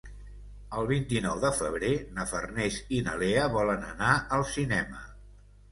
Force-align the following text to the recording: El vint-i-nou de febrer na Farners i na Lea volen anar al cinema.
El 0.77 0.87
vint-i-nou 0.91 1.37
de 1.43 1.51
febrer 1.59 1.91
na 2.17 2.25
Farners 2.33 2.81
i 2.99 3.03
na 3.09 3.17
Lea 3.25 3.45
volen 3.59 3.87
anar 3.95 4.13
al 4.39 4.49
cinema. 4.59 5.09